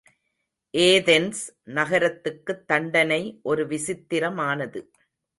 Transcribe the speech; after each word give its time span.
Athens 0.77 1.41
நகரத்துக்குத் 1.65 2.67
தண்டனை 2.67 3.39
ஒரு 3.43 3.67
விசித்திரமானது. 3.67 4.91